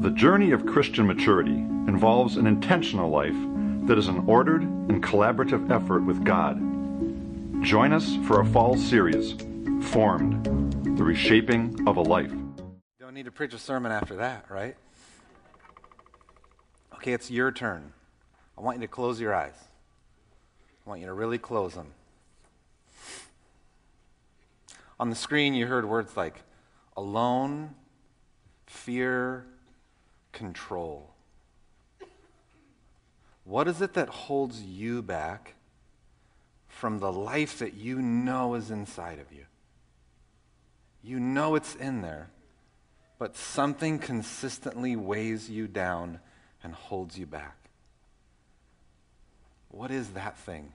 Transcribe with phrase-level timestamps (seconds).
[0.00, 3.34] The journey of Christian maturity involves an intentional life
[3.88, 6.56] that is an ordered and collaborative effort with God.
[7.64, 9.34] Join us for a fall series,
[9.90, 10.44] Formed
[10.96, 12.30] The Reshaping of a Life.
[13.00, 14.76] Don't need to preach a sermon after that, right?
[16.94, 17.92] Okay, it's your turn.
[18.56, 19.64] I want you to close your eyes.
[20.86, 21.92] I want you to really close them.
[25.00, 26.42] On the screen, you heard words like
[26.96, 27.74] alone,
[28.68, 29.44] fear,
[30.32, 31.10] control.
[33.44, 35.54] What is it that holds you back
[36.68, 39.46] from the life that you know is inside of you?
[41.02, 42.28] You know it's in there,
[43.18, 46.20] but something consistently weighs you down
[46.62, 47.56] and holds you back.
[49.70, 50.72] What is that thing?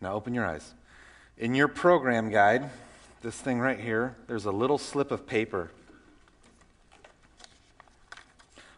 [0.00, 0.74] Now open your eyes.
[1.36, 2.70] In your program guide,
[3.22, 5.70] this thing right here, there's a little slip of paper.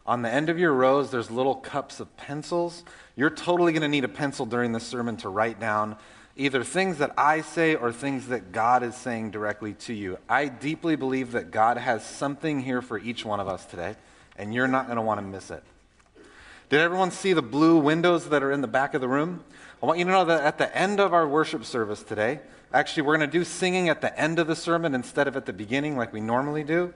[0.07, 2.83] On the end of your rows, there's little cups of pencils.
[3.17, 5.97] You're totally going to need a pencil during this sermon to write down
[6.37, 10.19] either things that I say or things that God is saying directly to you.
[10.29, 13.95] I deeply believe that God has something here for each one of us today,
[14.37, 15.63] and you're not going to want to miss it.
[16.71, 19.45] Did everyone see the blue windows that are in the back of the room?
[19.83, 22.41] I want you to know that at the end of our worship service today,
[22.73, 25.47] actually, we're going to do singing at the end of the sermon instead of at
[25.47, 26.95] the beginning like we normally do.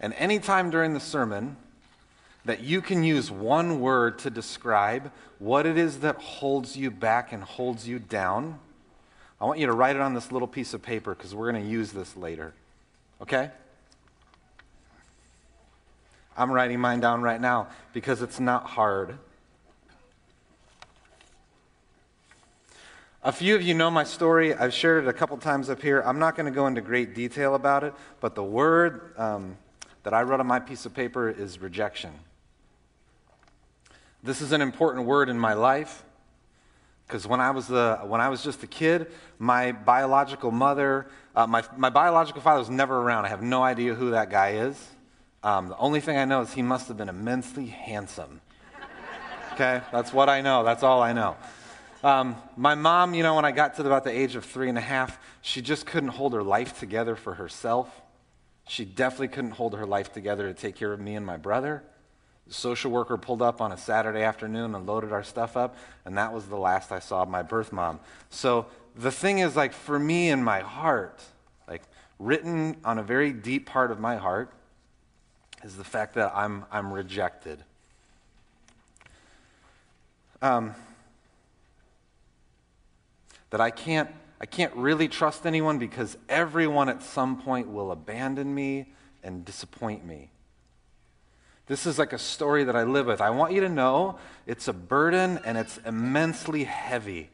[0.00, 1.56] And anytime during the sermon
[2.44, 7.32] that you can use one word to describe what it is that holds you back
[7.32, 8.58] and holds you down,
[9.40, 11.64] I want you to write it on this little piece of paper because we're going
[11.64, 12.54] to use this later.
[13.20, 13.50] Okay?
[16.36, 19.18] I'm writing mine down right now because it's not hard.
[23.24, 24.54] A few of you know my story.
[24.54, 26.00] I've shared it a couple times up here.
[26.02, 29.58] I'm not going to go into great detail about it, but the word um,
[30.04, 32.12] that I wrote on my piece of paper is rejection.
[34.22, 36.04] This is an important word in my life
[37.08, 41.44] because when I was the, when I was just a kid, my biological mother, uh,
[41.44, 43.24] my my biological father was never around.
[43.24, 44.80] I have no idea who that guy is.
[45.42, 48.40] Um, the only thing I know is he must have been immensely handsome.
[49.54, 50.62] Okay, that's what I know.
[50.62, 51.36] That's all I know.
[52.04, 54.78] Um, my mom, you know, when I got to about the age of three and
[54.78, 57.90] a half, she just couldn't hold her life together for herself.
[58.68, 61.82] She definitely couldn't hold her life together to take care of me and my brother.
[62.46, 66.16] The social worker pulled up on a Saturday afternoon and loaded our stuff up, and
[66.16, 67.98] that was the last I saw of my birth mom.
[68.30, 71.20] So the thing is, like, for me in my heart,
[71.66, 71.82] like,
[72.18, 74.52] written on a very deep part of my heart,
[75.64, 77.64] is the fact that I'm, I'm rejected.
[80.40, 80.74] Um,
[83.50, 84.10] that I can't,
[84.40, 88.92] I can't really trust anyone because everyone at some point will abandon me
[89.22, 90.30] and disappoint me.
[91.66, 93.20] This is like a story that I live with.
[93.20, 97.30] I want you to know it's a burden and it's immensely heavy.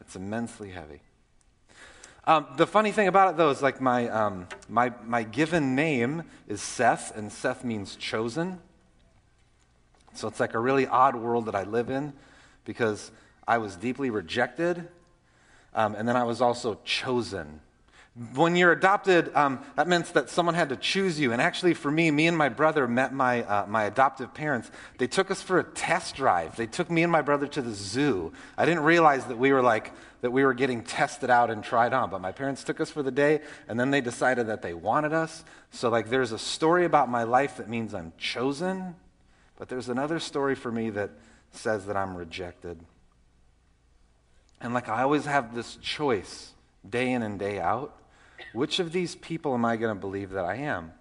[0.00, 1.00] It's immensely heavy.
[2.26, 6.24] Um, the funny thing about it, though, is like my, um, my, my given name
[6.46, 8.60] is Seth, and Seth means chosen.
[10.12, 12.12] So it's like a really odd world that I live in
[12.66, 13.10] because
[13.46, 14.88] I was deeply rejected,
[15.74, 17.60] um, and then I was also chosen.
[18.34, 21.32] When you're adopted, um, that meant that someone had to choose you.
[21.32, 24.72] And actually, for me, me and my brother met my, uh, my adoptive parents.
[24.98, 26.56] They took us for a test drive.
[26.56, 28.32] They took me and my brother to the zoo.
[28.56, 29.92] I didn't realize that we were like,
[30.22, 32.10] that we were getting tested out and tried on.
[32.10, 35.12] But my parents took us for the day, and then they decided that they wanted
[35.12, 35.44] us.
[35.70, 38.96] So, like, there's a story about my life that means I'm chosen,
[39.56, 41.10] but there's another story for me that
[41.52, 42.80] says that I'm rejected.
[44.60, 46.52] And, like, I always have this choice
[46.88, 47.98] day in and day out
[48.52, 50.92] which of these people am I going to believe that I am?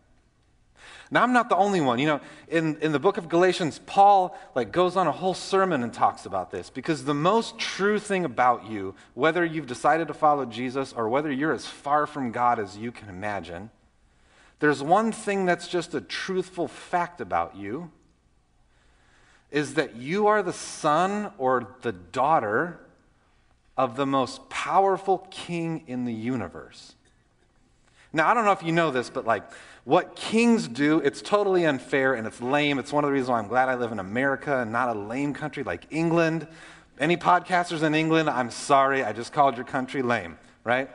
[1.09, 2.00] Now, I'm not the only one.
[2.00, 5.84] You know, in, in the book of Galatians, Paul like goes on a whole sermon
[5.84, 10.13] and talks about this because the most true thing about you, whether you've decided to
[10.13, 13.70] follow Jesus or whether you're as far from God as you can imagine,
[14.59, 17.91] there's one thing that's just a truthful fact about you
[19.49, 22.79] is that you are the son or the daughter
[23.78, 26.96] of the most powerful king in the universe.
[28.12, 29.44] Now, I don't know if you know this, but like
[29.84, 32.79] what kings do, it's totally unfair and it's lame.
[32.79, 35.00] It's one of the reasons why I'm glad I live in America and not a
[35.00, 36.47] lame country like England.
[37.00, 40.90] Any podcasters in England, I'm sorry, I just called your country lame, right?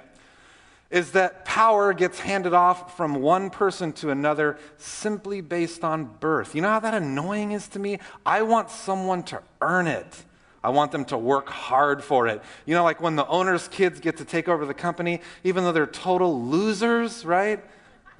[0.90, 6.54] Is that power gets handed off from one person to another simply based on birth.
[6.54, 7.98] You know how that annoying is to me?
[8.26, 10.24] I want someone to earn it.
[10.64, 12.40] I want them to work hard for it.
[12.66, 15.72] You know, like when the owner's kids get to take over the company, even though
[15.72, 17.62] they're total losers, right?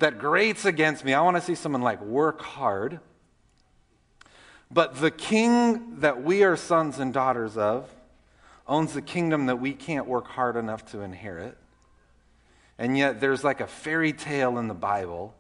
[0.01, 1.15] That grates against me.
[1.15, 2.99] I want to see someone like work hard.
[4.71, 7.89] But the king that we are sons and daughters of
[8.67, 11.57] owns the kingdom that we can't work hard enough to inherit.
[12.79, 15.35] And yet there's like a fairy tale in the Bible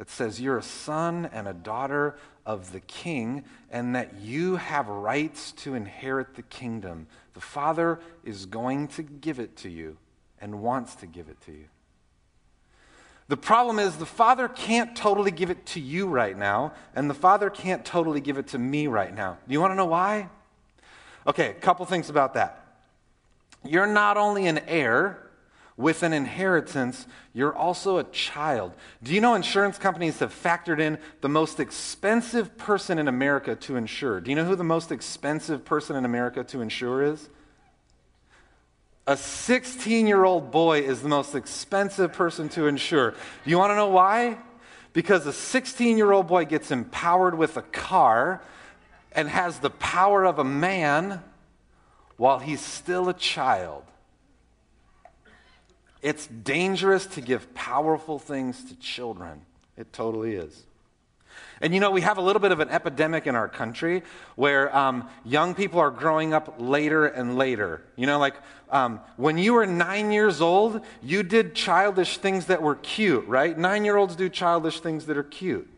[0.00, 2.16] that says you're a son and a daughter
[2.46, 7.06] of the king and that you have rights to inherit the kingdom.
[7.34, 9.98] The Father is going to give it to you
[10.40, 11.66] and wants to give it to you.
[13.28, 17.14] The problem is the Father can't totally give it to you right now, and the
[17.14, 19.36] Father can't totally give it to me right now.
[19.46, 20.30] Do you want to know why?
[21.26, 22.64] Okay, a couple things about that.
[23.66, 25.29] You're not only an heir,
[25.80, 28.72] with an inheritance, you're also a child.
[29.02, 33.76] Do you know insurance companies have factored in the most expensive person in America to
[33.76, 34.20] insure?
[34.20, 37.28] Do you know who the most expensive person in America to insure is?
[39.06, 43.12] A 16 year old boy is the most expensive person to insure.
[43.12, 44.38] Do you want to know why?
[44.92, 48.42] Because a 16 year old boy gets empowered with a car
[49.12, 51.22] and has the power of a man
[52.18, 53.82] while he's still a child.
[56.02, 59.42] It's dangerous to give powerful things to children.
[59.76, 60.64] It totally is.
[61.60, 64.02] And you know, we have a little bit of an epidemic in our country
[64.34, 67.82] where um, young people are growing up later and later.
[67.96, 68.34] You know, like
[68.70, 73.56] um, when you were nine years old, you did childish things that were cute, right?
[73.56, 75.68] Nine year olds do childish things that are cute.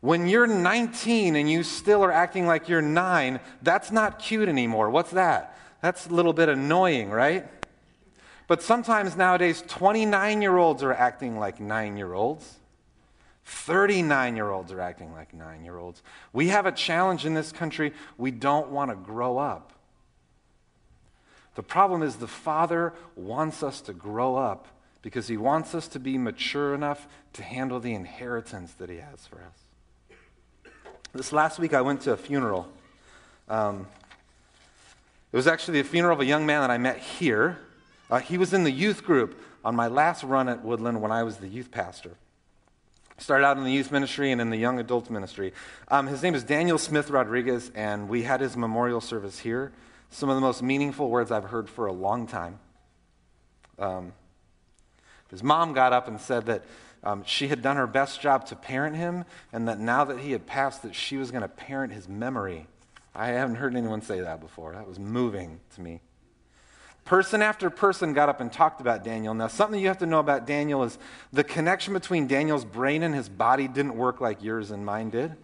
[0.00, 4.90] When you're 19 and you still are acting like you're nine, that's not cute anymore.
[4.90, 5.58] What's that?
[5.80, 7.46] That's a little bit annoying, right?
[8.46, 12.56] But sometimes nowadays, 29 year olds are acting like nine year olds.
[13.44, 16.02] 39 year olds are acting like nine year olds.
[16.32, 17.92] We have a challenge in this country.
[18.16, 19.72] We don't want to grow up.
[21.54, 24.66] The problem is the Father wants us to grow up
[25.02, 29.26] because He wants us to be mature enough to handle the inheritance that He has
[29.26, 30.62] for us.
[31.12, 32.68] This last week, I went to a funeral.
[33.48, 33.86] Um,
[35.32, 37.58] it was actually the funeral of a young man that I met here.
[38.14, 41.24] Uh, he was in the youth group on my last run at Woodland when I
[41.24, 42.12] was the youth pastor.
[43.18, 45.52] Started out in the youth ministry and in the young adult ministry.
[45.88, 49.72] Um, his name is Daniel Smith Rodriguez, and we had his memorial service here.
[50.10, 52.60] Some of the most meaningful words I've heard for a long time.
[53.80, 54.12] Um,
[55.28, 56.64] his mom got up and said that
[57.02, 60.30] um, she had done her best job to parent him, and that now that he
[60.30, 62.68] had passed, that she was going to parent his memory.
[63.12, 64.74] I haven't heard anyone say that before.
[64.74, 66.00] That was moving to me.
[67.04, 69.34] Person after person got up and talked about Daniel.
[69.34, 70.98] Now, something you have to know about Daniel is
[71.32, 75.36] the connection between Daniel's brain and his body didn't work like yours and mine did,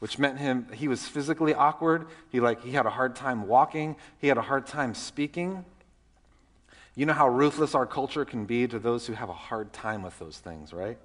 [0.00, 2.08] which meant him he was physically awkward.
[2.30, 3.94] He like he had a hard time walking.
[4.18, 5.64] He had a hard time speaking.
[6.96, 10.02] You know how ruthless our culture can be to those who have a hard time
[10.02, 10.98] with those things, right?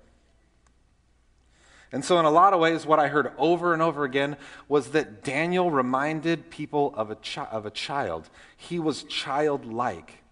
[1.94, 4.38] And so, in a lot of ways, what I heard over and over again
[4.70, 8.30] was that Daniel reminded people of a, chi- of a child.
[8.56, 10.24] He was childlike,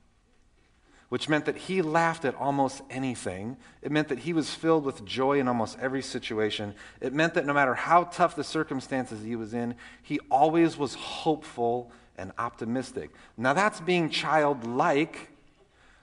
[1.10, 3.58] which meant that he laughed at almost anything.
[3.82, 6.76] It meant that he was filled with joy in almost every situation.
[7.02, 10.94] It meant that no matter how tough the circumstances he was in, he always was
[10.96, 13.12] hopeful and optimistic.
[13.36, 15.30] Now, that's being childlike,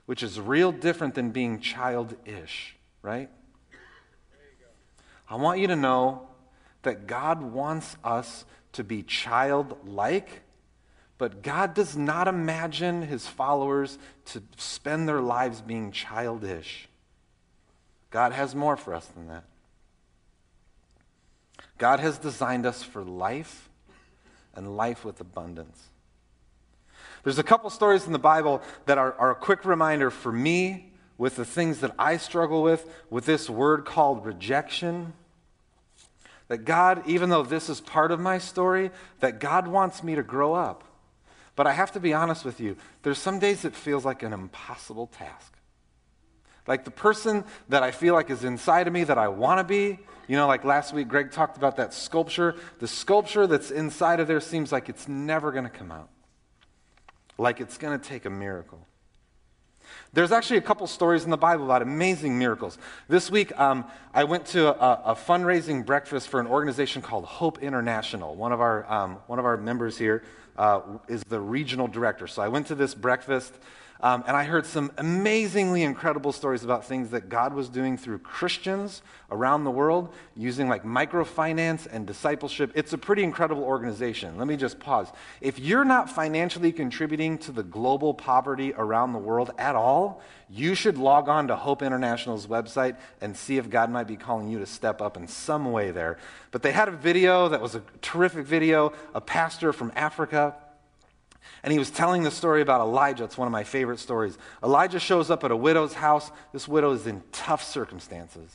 [0.05, 3.31] which is real different than being childish, right?
[5.29, 6.29] I want you to know
[6.83, 10.43] that God wants us to be childlike,
[11.19, 16.89] but God does not imagine his followers to spend their lives being childish.
[18.11, 19.45] God has more for us than that.
[21.79, 23.69] God has designed us for life
[24.55, 25.91] and life with abundance.
[27.25, 30.93] There's a couple stories in the Bible that are, are a quick reminder for me
[31.19, 35.15] with the things that I struggle with, with this word called rejection.
[36.49, 40.23] That God, even though this is part of my story, that God wants me to
[40.23, 40.85] grow up.
[41.57, 44.33] But I have to be honest with you, there's some days it feels like an
[44.33, 45.55] impossible task.
[46.67, 49.65] Like the person that I feel like is inside of me that I want to
[49.65, 52.57] be, you know, like last week Greg talked about that sculpture.
[52.81, 56.11] The sculpture that's inside of there seems like it's never going to come out,
[57.39, 58.87] like it's going to take a miracle.
[60.13, 62.79] There's actually a couple stories in the Bible about amazing miracles.
[63.09, 63.85] This week, um,
[64.15, 68.35] I went to a, a, fundraising breakfast for an organization called Hope International.
[68.35, 70.23] One of our, um, one of our members here
[70.57, 72.27] uh, is the regional director.
[72.27, 73.53] So I went to this breakfast.
[74.01, 78.19] Um, and I heard some amazingly incredible stories about things that God was doing through
[78.19, 82.73] Christians around the world using like microfinance and discipleship.
[82.75, 84.37] It's a pretty incredible organization.
[84.37, 85.09] Let me just pause.
[85.41, 90.75] If you're not financially contributing to the global poverty around the world at all, you
[90.75, 94.59] should log on to Hope International's website and see if God might be calling you
[94.59, 96.19] to step up in some way there.
[96.51, 100.55] But they had a video that was a terrific video, a pastor from Africa
[101.63, 103.25] and he was telling the story about Elijah.
[103.25, 104.39] It's one of my favorite stories.
[104.63, 106.31] Elijah shows up at a widow's house.
[106.53, 108.51] This widow is in tough circumstances.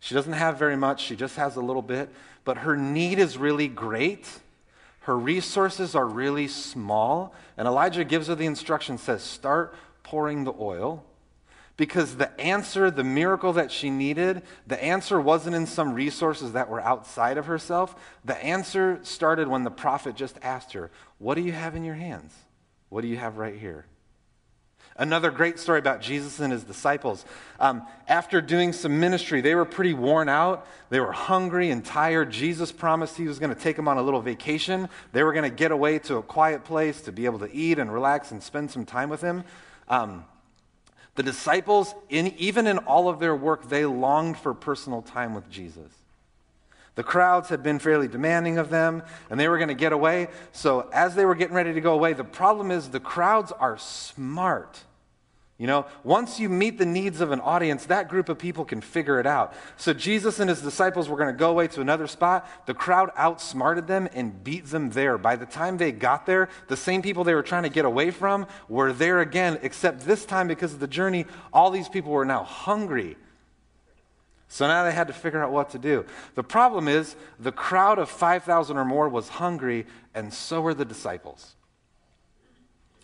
[0.00, 2.10] She doesn't have very much, she just has a little bit,
[2.44, 4.26] but her need is really great.
[5.00, 7.34] Her resources are really small.
[7.56, 11.04] And Elijah gives her the instruction says, Start pouring the oil
[11.76, 16.68] because the answer, the miracle that she needed, the answer wasn't in some resources that
[16.68, 17.94] were outside of herself.
[18.24, 21.94] The answer started when the prophet just asked her, What do you have in your
[21.94, 22.34] hands?
[22.88, 23.86] What do you have right here?
[24.96, 27.24] Another great story about Jesus and his disciples.
[27.58, 30.66] Um, after doing some ministry, they were pretty worn out.
[30.90, 32.30] They were hungry and tired.
[32.30, 34.90] Jesus promised he was going to take them on a little vacation.
[35.12, 37.78] They were going to get away to a quiet place to be able to eat
[37.78, 39.44] and relax and spend some time with him.
[39.88, 40.26] Um,
[41.14, 45.50] the disciples, in, even in all of their work, they longed for personal time with
[45.50, 45.90] Jesus.
[46.94, 50.28] The crowds had been fairly demanding of them, and they were going to get away.
[50.52, 53.78] So, as they were getting ready to go away, the problem is the crowds are
[53.78, 54.80] smart.
[55.58, 58.80] You know, once you meet the needs of an audience, that group of people can
[58.80, 59.54] figure it out.
[59.76, 62.48] So Jesus and his disciples were going to go away to another spot.
[62.66, 65.18] The crowd outsmarted them and beat them there.
[65.18, 68.10] By the time they got there, the same people they were trying to get away
[68.10, 72.24] from were there again, except this time because of the journey, all these people were
[72.24, 73.16] now hungry.
[74.48, 76.04] So now they had to figure out what to do.
[76.34, 80.84] The problem is the crowd of 5,000 or more was hungry, and so were the
[80.84, 81.54] disciples.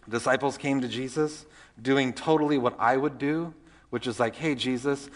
[0.09, 1.47] Disciples came to Jesus
[1.80, 3.54] doing totally what I would do,
[3.90, 5.08] which is like, hey, Jesus,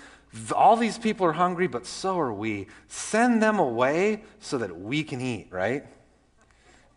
[0.55, 2.69] all these people are hungry, but so are we.
[2.89, 5.85] Send them away so that we can eat, right?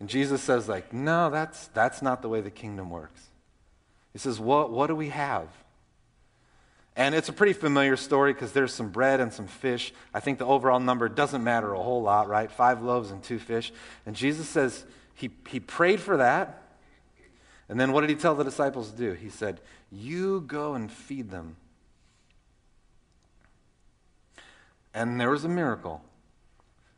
[0.00, 3.22] And Jesus says, like, no, that's, that's not the way the kingdom works.
[4.12, 5.48] He says, what, what do we have?
[6.96, 9.92] And it's a pretty familiar story because there's some bread and some fish.
[10.14, 12.50] I think the overall number doesn't matter a whole lot, right?
[12.50, 13.70] Five loaves and two fish.
[14.06, 16.62] And Jesus says he, he prayed for that.
[17.68, 19.12] And then what did he tell the disciples to do?
[19.12, 21.56] He said, You go and feed them.
[24.94, 26.02] And there was a miracle.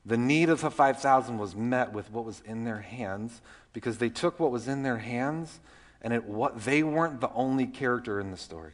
[0.04, 3.40] The need of the 5,000 was met with what was in their hands
[3.72, 5.60] because they took what was in their hands
[6.00, 8.72] and it, what, they weren't the only character in the story.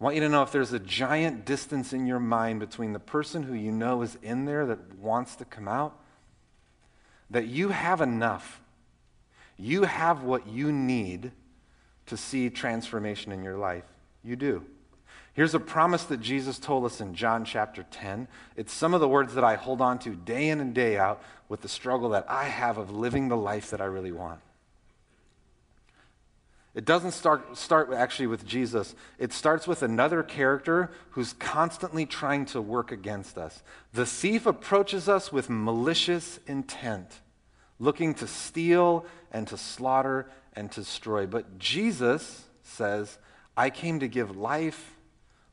[0.00, 2.98] I want you to know if there's a giant distance in your mind between the
[2.98, 5.98] person who you know is in there that wants to come out,
[7.30, 8.60] that you have enough
[9.56, 11.32] you have what you need
[12.06, 13.84] to see transformation in your life.
[14.22, 14.64] You do.
[15.32, 18.28] Here's a promise that Jesus told us in John chapter 10.
[18.56, 21.22] It's some of the words that I hold on to day in and day out
[21.48, 24.40] with the struggle that I have of living the life that I really want.
[26.74, 28.94] It doesn't start, start actually with Jesus.
[29.18, 33.62] It starts with another character who's constantly trying to work against us.
[33.92, 37.20] The thief approaches us with malicious intent
[37.78, 41.26] looking to steal and to slaughter and to destroy.
[41.26, 43.18] But Jesus says,
[43.56, 44.94] I came to give life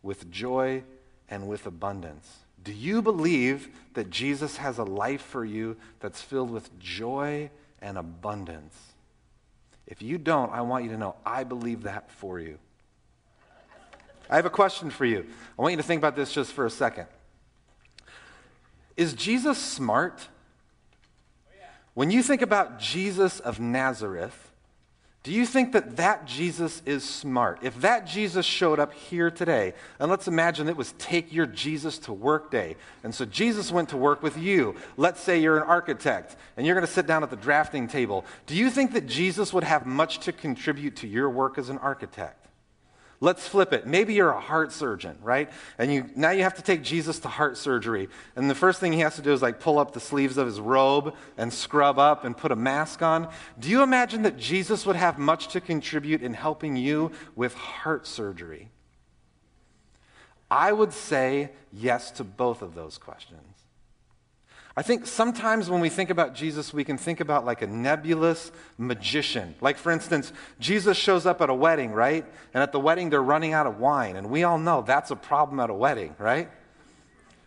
[0.02, 0.84] with joy
[1.30, 2.38] and with abundance.
[2.64, 7.50] Do you believe that Jesus has a life for you that's filled with joy
[7.82, 8.76] and abundance?
[9.88, 12.60] If you don't, I want you to know I believe that for you.
[14.30, 15.26] I have a question for you.
[15.58, 17.08] I want you to think about this just for a second.
[18.96, 20.28] Is Jesus smart?
[21.94, 24.52] When you think about Jesus of Nazareth,
[25.24, 27.60] do you think that that Jesus is smart?
[27.62, 32.00] If that Jesus showed up here today, and let's imagine it was take your Jesus
[32.00, 32.76] to work day.
[33.04, 34.76] And so Jesus went to work with you.
[34.98, 38.26] Let's say you're an architect and you're going to sit down at the drafting table.
[38.48, 41.78] Do you think that Jesus would have much to contribute to your work as an
[41.78, 42.41] architect?
[43.24, 43.86] Let's flip it.
[43.86, 45.52] Maybe you're a heart surgeon, right?
[45.78, 48.10] And you now you have to take Jesus to heart surgery.
[48.36, 50.48] And the first thing he has to do is like pull up the sleeves of
[50.48, 53.30] his robe and scrub up and put a mask on.
[53.60, 58.08] Do you imagine that Jesus would have much to contribute in helping you with heart
[58.08, 58.70] surgery?
[60.50, 63.51] I would say yes to both of those questions.
[64.76, 68.52] I think sometimes when we think about Jesus, we can think about like a nebulous
[68.78, 69.54] magician.
[69.60, 72.26] Like, for instance, Jesus shows up at a wedding, right?
[72.54, 74.16] And at the wedding, they're running out of wine.
[74.16, 76.50] And we all know that's a problem at a wedding, right?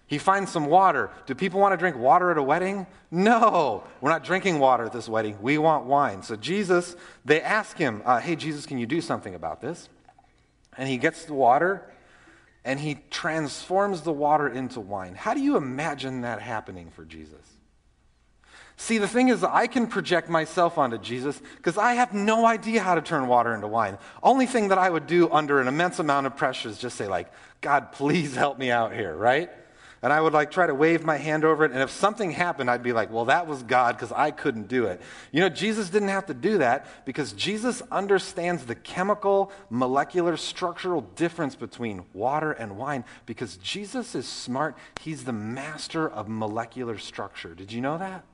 [0.07, 1.11] He finds some water.
[1.25, 2.87] Do people want to drink water at a wedding?
[3.11, 5.39] No, we're not drinking water at this wedding.
[5.41, 6.23] We want wine.
[6.23, 9.89] So, Jesus, they ask him, uh, Hey, Jesus, can you do something about this?
[10.77, 11.91] And he gets the water
[12.65, 15.15] and he transforms the water into wine.
[15.15, 17.55] How do you imagine that happening for Jesus?
[18.77, 22.83] See, the thing is, I can project myself onto Jesus because I have no idea
[22.83, 23.99] how to turn water into wine.
[24.23, 27.07] Only thing that I would do under an immense amount of pressure is just say,
[27.07, 27.31] like,
[27.61, 29.51] God, please help me out here, right?
[30.05, 31.73] And I would like try to wave my hand over it.
[31.73, 34.85] And if something happened, I'd be like, well, that was God because I couldn't do
[34.85, 35.01] it.
[35.33, 41.01] You know, Jesus didn't have to do that because Jesus understands the chemical, molecular, structural
[41.01, 44.77] difference between water and wine because Jesus is smart.
[45.01, 47.55] He's the master of molecular structure.
[47.55, 48.27] Did you know that?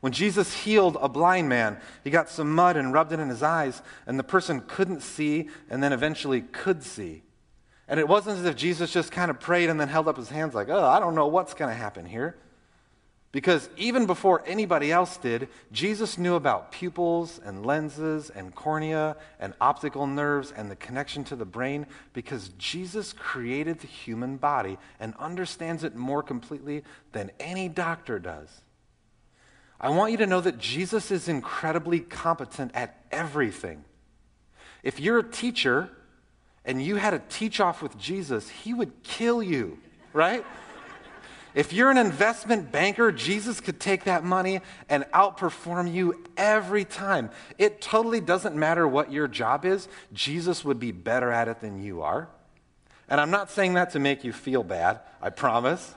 [0.00, 3.44] When Jesus healed a blind man, he got some mud and rubbed it in his
[3.44, 7.22] eyes, and the person couldn't see and then eventually could see.
[7.88, 10.28] And it wasn't as if Jesus just kind of prayed and then held up his
[10.28, 12.36] hands like, oh, I don't know what's going to happen here.
[13.30, 19.52] Because even before anybody else did, Jesus knew about pupils and lenses and cornea and
[19.60, 25.14] optical nerves and the connection to the brain because Jesus created the human body and
[25.18, 28.62] understands it more completely than any doctor does.
[29.78, 33.84] I want you to know that Jesus is incredibly competent at everything.
[34.82, 35.90] If you're a teacher
[36.68, 39.78] and you had a teach off with Jesus, he would kill you,
[40.12, 40.44] right?
[41.54, 44.60] If you're an investment banker, Jesus could take that money
[44.90, 47.30] and outperform you every time.
[47.56, 51.82] It totally doesn't matter what your job is, Jesus would be better at it than
[51.82, 52.28] you are.
[53.08, 55.94] And I'm not saying that to make you feel bad, I promise.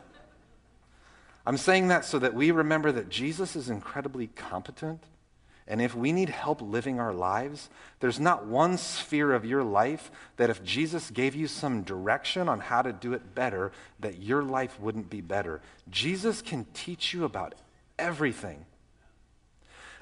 [1.46, 5.04] I'm saying that so that we remember that Jesus is incredibly competent.
[5.72, 7.70] And if we need help living our lives,
[8.02, 12.60] there's not one sphere of your life that if Jesus gave you some direction on
[12.60, 15.62] how to do it better, that your life wouldn't be better.
[15.90, 17.56] Jesus can teach you about
[17.98, 18.66] everything.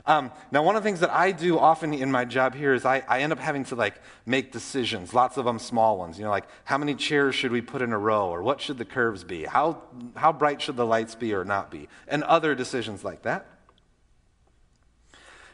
[0.07, 2.83] Um, now, one of the things that I do often in my job here is
[2.83, 6.17] I, I end up having to like make decisions, lots of them small ones.
[6.17, 8.79] You know, like how many chairs should we put in a row, or what should
[8.79, 9.43] the curves be?
[9.43, 9.83] How,
[10.15, 11.89] how bright should the lights be or not be?
[12.07, 13.45] And other decisions like that.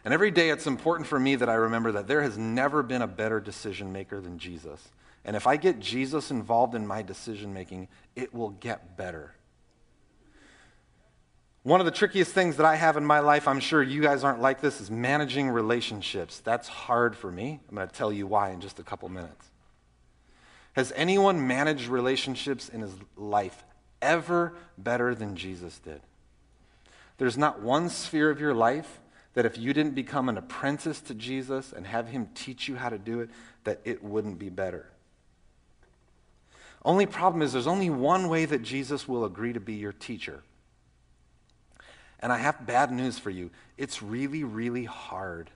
[0.06, 3.02] And every day it's important for me that I remember that there has never been
[3.02, 4.88] a better decision maker than Jesus.
[5.26, 9.34] And if I get Jesus involved in my decision making, it will get better.
[11.64, 14.24] One of the trickiest things that I have in my life, I'm sure you guys
[14.24, 16.40] aren't like this, is managing relationships.
[16.40, 17.60] That's hard for me.
[17.68, 19.50] I'm going to tell you why in just a couple minutes.
[20.74, 23.64] Has anyone managed relationships in his life
[24.04, 26.02] ever better than Jesus did?
[27.18, 29.00] There's not one sphere of your life
[29.36, 32.90] that if you didn't become an apprentice to Jesus and have him teach you how
[32.90, 33.30] to do it,
[33.66, 34.88] that it wouldn't be better.
[36.84, 40.42] Only problem is there's only one way that Jesus will agree to be your teacher.
[42.20, 43.52] And I have bad news for you.
[43.78, 45.50] It's really, really hard.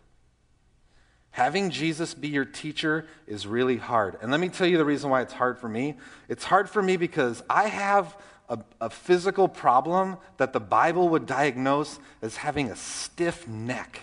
[1.31, 4.17] Having Jesus be your teacher is really hard.
[4.21, 5.95] And let me tell you the reason why it's hard for me.
[6.27, 8.17] It's hard for me because I have
[8.49, 14.01] a, a, physical problem that the Bible would diagnose as having a stiff neck.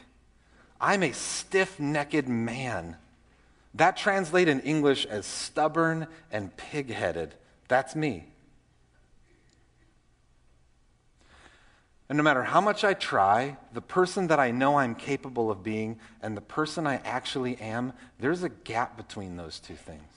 [0.80, 2.96] I'm a stiff necked man.
[3.74, 7.34] That translates in English as stubborn and pig headed.
[7.68, 8.24] That's me.
[12.08, 15.64] And no matter how much I try, the person that I know I'm capable of
[15.64, 20.15] being and the person I actually am, there's a gap between those two things.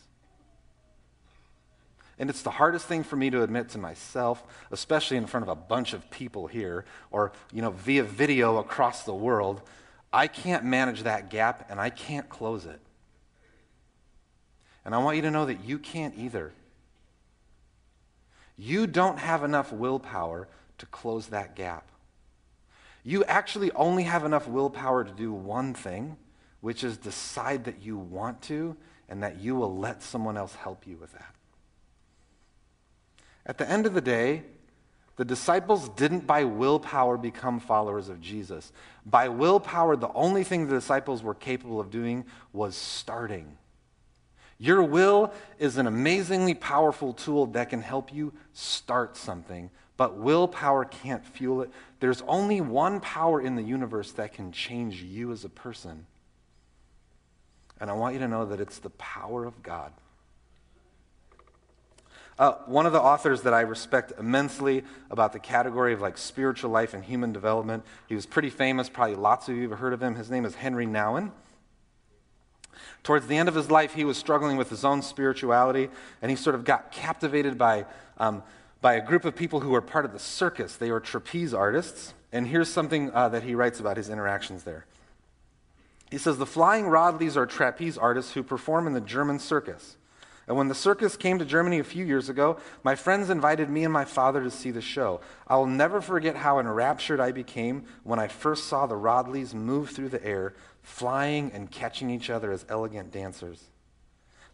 [2.19, 5.49] And it's the hardest thing for me to admit to myself, especially in front of
[5.49, 9.62] a bunch of people here or, you know, via video across the world.
[10.12, 12.82] I can't manage that gap and I can't close it.
[14.84, 16.51] And I want you to know that you can't either.
[18.58, 21.88] You don't have enough willpower to close that gap.
[23.03, 26.17] You actually only have enough willpower to do one thing,
[26.60, 28.75] which is decide that you want to
[29.08, 31.34] and that you will let someone else help you with that.
[33.49, 34.43] At the end of the day,
[35.15, 38.71] the disciples didn't by willpower become followers of Jesus.
[39.07, 43.57] By willpower, the only thing the disciples were capable of doing was starting.
[44.59, 50.85] Your will is an amazingly powerful tool that can help you start something, but willpower
[50.85, 51.71] can't fuel it.
[52.01, 56.05] There's only one power in the universe that can change you as a person.
[57.79, 59.91] And I want you to know that it's the power of God.
[62.39, 66.71] Uh, one of the authors that I respect immensely about the category of like spiritual
[66.71, 70.02] life and human development, he was pretty famous, probably lots of you have heard of
[70.02, 70.15] him.
[70.15, 71.32] His name is Henry Nouwen.
[73.04, 75.89] Towards the end of his life, he was struggling with his own spirituality,
[76.21, 77.86] and he sort of got captivated by,
[78.17, 78.41] um,
[78.80, 80.78] by a group of people who were part of the circus.
[80.78, 84.86] They were trapeze artists, and here's something uh, that he writes about his interactions there.
[86.10, 89.97] He says, The flying Rodleighs are trapeze artists who perform in the German circus.
[90.49, 93.83] And when the circus came to Germany a few years ago, my friends invited me
[93.83, 95.21] and my father to see the show.
[95.47, 99.91] I will never forget how enraptured I became when I first saw the Rodleighs move
[99.91, 103.63] through the air, flying and catching each other as elegant dancers.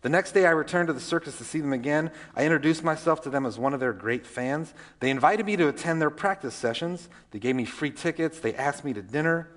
[0.02, 2.12] The next day, I returned to the circus to see them again.
[2.36, 4.74] I introduced myself to them as one of their great fans.
[5.00, 7.08] They invited me to attend their practice sessions.
[7.32, 8.40] They gave me free tickets.
[8.40, 9.50] They asked me to dinner.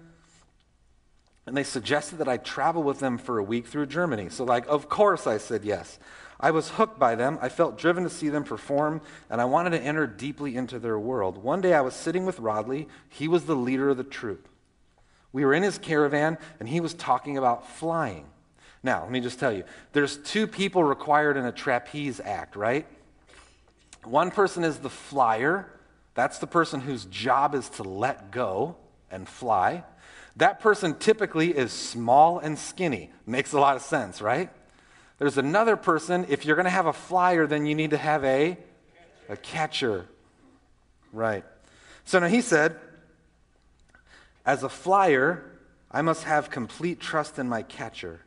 [1.46, 4.28] And they suggested that I travel with them for a week through Germany.
[4.28, 5.98] So, like, of course, I said yes.
[6.40, 7.38] I was hooked by them.
[7.42, 10.98] I felt driven to see them perform, and I wanted to enter deeply into their
[10.98, 11.42] world.
[11.42, 12.86] One day I was sitting with Rodleigh.
[13.08, 14.48] He was the leader of the troupe.
[15.32, 18.26] We were in his caravan, and he was talking about flying.
[18.82, 22.86] Now, let me just tell you there's two people required in a trapeze act, right?
[24.04, 25.68] One person is the flyer.
[26.14, 28.76] That's the person whose job is to let go
[29.10, 29.84] and fly.
[30.36, 33.10] That person typically is small and skinny.
[33.26, 34.50] Makes a lot of sense, right?
[35.18, 38.24] There's another person, if you're going to have a flyer, then you need to have
[38.24, 38.56] a,
[39.28, 40.06] a catcher.
[41.12, 41.44] Right.
[42.04, 42.76] So now he said,
[44.46, 45.44] as a flyer,
[45.90, 48.20] I must have complete trust in my catcher.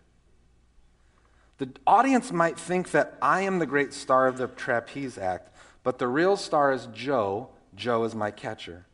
[1.59, 5.97] The audience might think that I am the great star of the trapeze act, but
[5.97, 7.49] the real star is Joe.
[7.75, 8.85] Joe is my catcher.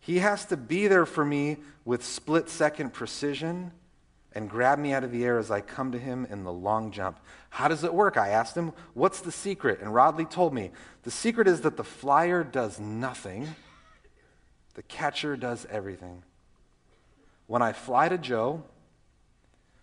[0.00, 3.70] He has to be there for me with split second precision
[4.34, 6.90] and grab me out of the air as I come to him in the long
[6.90, 7.20] jump.
[7.50, 8.16] How does it work?
[8.16, 8.72] I asked him.
[8.94, 9.80] What's the secret?
[9.80, 10.70] And Rodleigh told me
[11.02, 13.54] the secret is that the flyer does nothing,
[14.74, 16.22] the catcher does everything.
[17.46, 18.62] When I fly to Joe,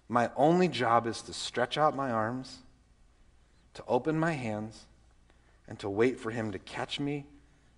[0.07, 2.57] my only job is to stretch out my arms,
[3.75, 4.85] to open my hands,
[5.67, 7.25] and to wait for him to catch me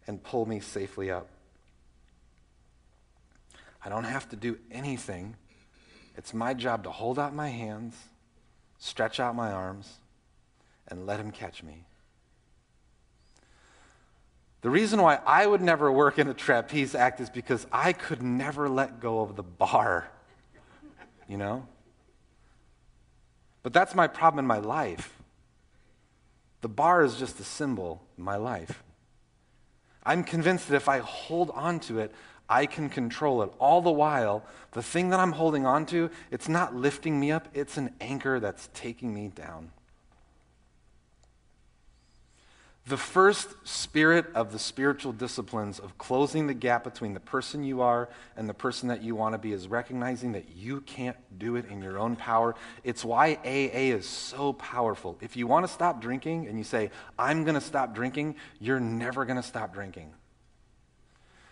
[0.07, 1.27] and pull me safely up.
[3.83, 5.35] I don't have to do anything
[6.21, 7.95] it's my job to hold out my hands,
[8.77, 9.97] stretch out my arms,
[10.87, 11.85] and let him catch me.
[14.61, 18.21] The reason why I would never work in a trapeze act is because I could
[18.21, 20.11] never let go of the bar.
[21.27, 21.67] You know?
[23.63, 25.17] But that's my problem in my life.
[26.61, 28.83] The bar is just a symbol in my life.
[30.03, 32.13] I'm convinced that if I hold on to it,
[32.51, 33.51] I can control it.
[33.59, 37.47] All the while, the thing that I'm holding on to, it's not lifting me up,
[37.53, 39.71] it's an anchor that's taking me down.
[42.87, 47.79] The first spirit of the spiritual disciplines of closing the gap between the person you
[47.79, 51.55] are and the person that you want to be is recognizing that you can't do
[51.55, 52.55] it in your own power.
[52.83, 55.17] It's why AA is so powerful.
[55.21, 58.81] If you want to stop drinking and you say, I'm going to stop drinking, you're
[58.81, 60.11] never going to stop drinking.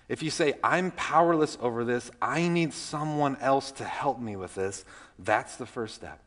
[0.10, 4.56] If you say, I'm powerless over this, I need someone else to help me with
[4.56, 4.84] this,
[5.19, 6.19] that's the first step.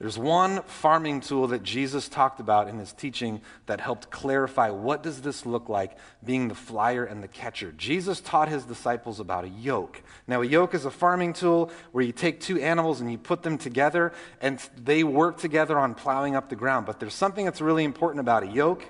[0.00, 5.02] There's one farming tool that Jesus talked about in his teaching that helped clarify what
[5.02, 7.70] does this look like being the flyer and the catcher.
[7.72, 10.02] Jesus taught his disciples about a yoke.
[10.26, 13.42] Now a yoke is a farming tool where you take two animals and you put
[13.42, 16.86] them together and they work together on plowing up the ground.
[16.86, 18.86] But there's something that's really important about a yoke.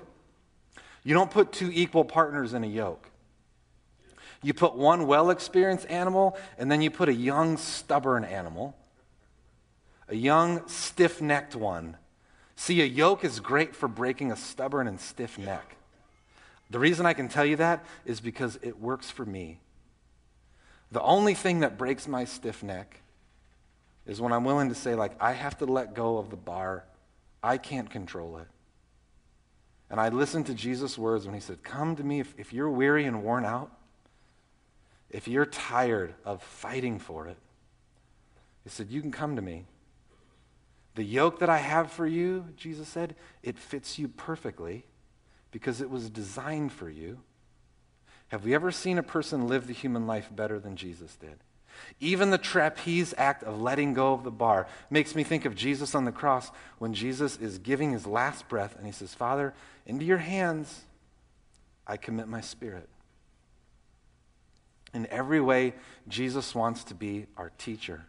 [1.03, 3.09] You don't put two equal partners in a yoke.
[4.43, 8.77] You put one well experienced animal and then you put a young stubborn animal
[10.11, 11.95] a young, stiff necked one.
[12.57, 15.77] See, a yoke is great for breaking a stubborn and stiff neck.
[16.69, 19.59] The reason I can tell you that is because it works for me.
[20.91, 22.99] The only thing that breaks my stiff neck
[24.05, 26.83] is when I'm willing to say, like, I have to let go of the bar.
[27.41, 28.47] I can't control it.
[29.89, 32.69] And I listened to Jesus' words when he said, Come to me if, if you're
[32.69, 33.71] weary and worn out,
[35.09, 37.37] if you're tired of fighting for it.
[38.65, 39.65] He said, You can come to me.
[40.95, 44.85] The yoke that I have for you, Jesus said, it fits you perfectly
[45.51, 47.19] because it was designed for you.
[48.29, 51.39] Have we ever seen a person live the human life better than Jesus did?
[51.99, 55.95] Even the trapeze act of letting go of the bar makes me think of Jesus
[55.95, 59.53] on the cross when Jesus is giving his last breath and he says, Father,
[59.85, 60.83] into your hands
[61.87, 62.87] I commit my spirit.
[64.93, 65.73] In every way,
[66.07, 68.05] Jesus wants to be our teacher.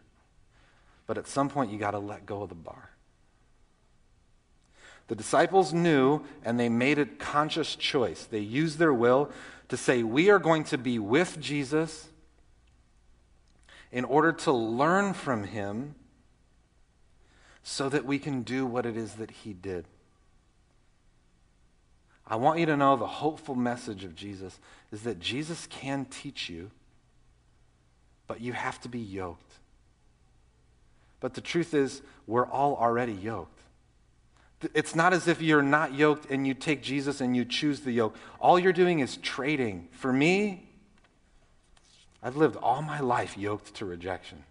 [1.05, 2.89] But at some point, you got to let go of the bar.
[5.07, 8.25] The disciples knew and they made a conscious choice.
[8.25, 9.29] They used their will
[9.69, 12.09] to say, We are going to be with Jesus
[13.91, 15.95] in order to learn from him
[17.63, 19.85] so that we can do what it is that he did.
[22.25, 24.59] I want you to know the hopeful message of Jesus
[24.91, 26.71] is that Jesus can teach you,
[28.27, 29.59] but you have to be yoked.
[31.23, 33.61] But the truth is, we're all already yoked.
[34.73, 37.93] It's not as if you're not yoked and you take Jesus and you choose the
[37.93, 38.17] yoke.
[38.41, 39.87] All you're doing is trading.
[39.91, 40.67] For me,
[42.21, 44.43] I've lived all my life yoked to rejection.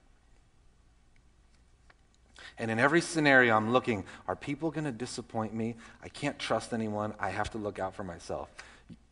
[2.57, 5.75] And in every scenario, I'm looking are people going to disappoint me?
[6.03, 7.13] I can't trust anyone.
[7.21, 8.49] I have to look out for myself.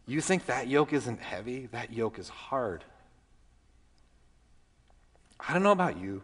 [0.06, 1.66] You think that yoke isn't heavy?
[1.72, 2.84] That yoke is hard.
[5.38, 6.22] I don't know about you,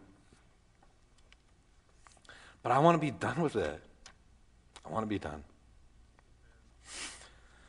[2.67, 3.79] but I want to be done with it.
[4.85, 5.41] I want to be done.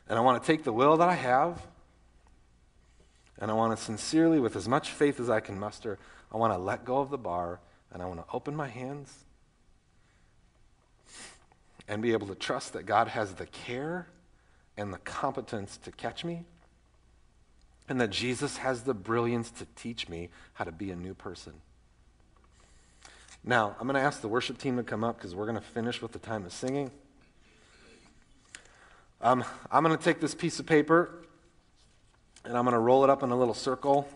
[0.09, 1.65] And I want to take the will that I have,
[3.39, 5.97] and I want to sincerely, with as much faith as I can muster,
[6.33, 7.61] I want to let go of the bar,
[7.93, 9.23] and I want to open my hands
[11.87, 14.05] and be able to trust that God has the care
[14.75, 16.43] and the competence to catch me,
[17.87, 21.53] and that Jesus has the brilliance to teach me how to be a new person.
[23.49, 25.61] Now, I'm going to ask the worship team to come up because we're going to
[25.61, 26.91] finish with the time of singing.
[29.21, 31.09] Um, I'm going to take this piece of paper
[32.45, 34.07] and I'm going to roll it up in a little circle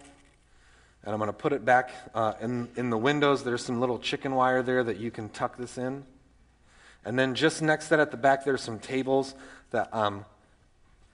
[1.04, 3.44] and I'm going to put it back uh, in, in the windows.
[3.44, 6.04] There's some little chicken wire there that you can tuck this in.
[7.04, 9.34] And then just next that at the back, there's some tables
[9.72, 10.26] that, um,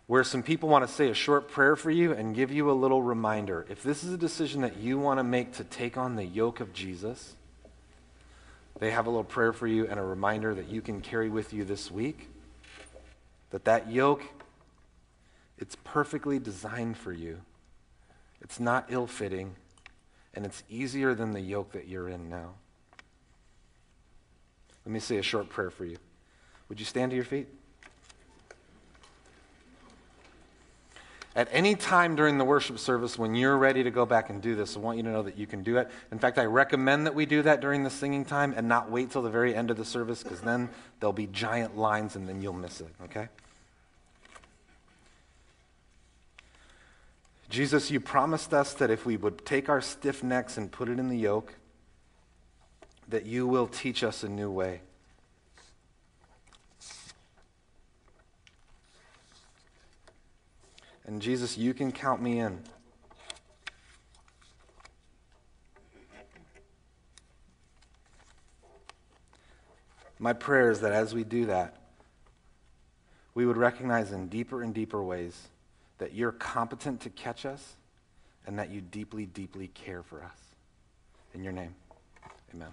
[0.08, 2.73] where some people want to say a short prayer for you and give you a
[2.73, 3.65] little reminder.
[3.69, 6.60] If this is a decision that you want to make to take on the yoke
[6.60, 7.36] of Jesus,
[8.79, 11.53] they have a little prayer for you and a reminder that you can carry with
[11.53, 12.29] you this week
[13.51, 14.23] that that yoke
[15.57, 17.41] it's perfectly designed for you.
[18.39, 19.55] It's not ill-fitting
[20.33, 22.53] and it's easier than the yoke that you're in now.
[24.85, 25.97] Let me say a short prayer for you.
[26.69, 27.47] Would you stand to your feet
[31.35, 34.55] At any time during the worship service, when you're ready to go back and do
[34.55, 35.89] this, I want you to know that you can do it.
[36.11, 39.11] In fact, I recommend that we do that during the singing time and not wait
[39.11, 42.41] till the very end of the service because then there'll be giant lines and then
[42.41, 43.29] you'll miss it, okay?
[47.49, 50.99] Jesus, you promised us that if we would take our stiff necks and put it
[50.99, 51.55] in the yoke,
[53.07, 54.81] that you will teach us a new way.
[61.10, 62.60] And Jesus, you can count me in.
[70.19, 71.78] My prayer is that as we do that,
[73.34, 75.48] we would recognize in deeper and deeper ways
[75.98, 77.78] that you're competent to catch us
[78.45, 80.38] and that you deeply, deeply care for us.
[81.34, 81.74] In your name,
[82.54, 82.69] amen.